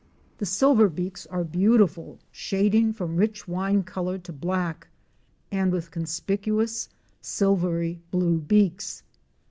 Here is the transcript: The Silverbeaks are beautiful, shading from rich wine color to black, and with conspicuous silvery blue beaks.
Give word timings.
The 0.39 0.47
Silverbeaks 0.47 1.27
are 1.29 1.43
beautiful, 1.43 2.17
shading 2.31 2.91
from 2.91 3.17
rich 3.17 3.47
wine 3.47 3.83
color 3.83 4.17
to 4.17 4.33
black, 4.33 4.87
and 5.51 5.71
with 5.71 5.91
conspicuous 5.91 6.89
silvery 7.21 8.01
blue 8.09 8.39
beaks. 8.39 9.03